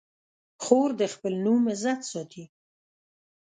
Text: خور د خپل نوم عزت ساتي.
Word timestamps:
خور 0.63 0.89
د 1.01 1.03
خپل 1.13 1.33
نوم 1.45 1.63
عزت 1.71 1.99
ساتي. 2.11 2.43